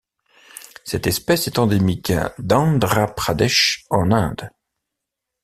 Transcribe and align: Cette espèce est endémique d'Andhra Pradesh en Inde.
Cette 0.83 1.05
espèce 1.05 1.45
est 1.45 1.59
endémique 1.59 2.11
d'Andhra 2.39 3.13
Pradesh 3.13 3.85
en 3.91 4.09
Inde. 4.11 4.49